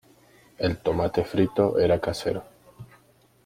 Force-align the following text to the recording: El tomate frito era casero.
El 0.57 0.79
tomate 0.79 1.23
frito 1.23 1.77
era 1.77 2.01
casero. 2.01 2.43